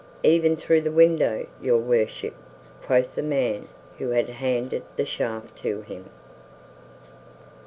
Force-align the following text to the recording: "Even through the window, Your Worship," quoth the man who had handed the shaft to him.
"Even 0.23 0.55
through 0.55 0.81
the 0.81 0.89
window, 0.91 1.45
Your 1.61 1.77
Worship," 1.77 2.33
quoth 2.81 3.13
the 3.13 3.21
man 3.21 3.67
who 3.99 4.09
had 4.09 4.29
handed 4.29 4.81
the 4.95 5.05
shaft 5.05 5.55
to 5.59 5.81
him. 5.81 6.09